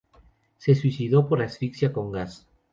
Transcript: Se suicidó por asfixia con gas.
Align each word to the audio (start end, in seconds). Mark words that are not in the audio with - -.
Se 0.57 0.73
suicidó 0.73 1.27
por 1.29 1.43
asfixia 1.43 1.93
con 1.93 2.11
gas. 2.11 2.47